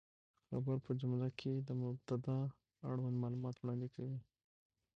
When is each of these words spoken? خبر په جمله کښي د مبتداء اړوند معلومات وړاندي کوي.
خبر 0.47 0.77
په 0.85 0.91
جمله 0.99 1.27
کښي 1.39 1.53
د 1.59 1.69
مبتداء 1.81 2.43
اړوند 2.89 3.15
معلومات 3.23 3.55
وړاندي 3.57 3.89
کوي. 3.95 4.19